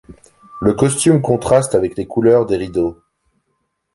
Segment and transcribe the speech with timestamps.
[0.61, 3.03] Le costume contraste avec les couleurs des rideaux.